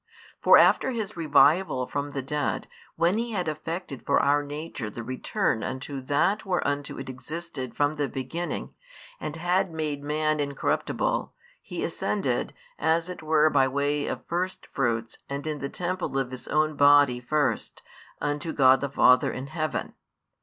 [0.41, 5.03] For after His Revival from the dead, when He had effected for our nature the
[5.03, 8.73] return unto that whereunto it existed from the beginning,
[9.19, 15.19] and had made man incorruptible, He ascended, as it were by way of first fruits
[15.29, 17.83] and in the Temple of His own Body first,
[18.19, 19.93] unto God the Father in heaven.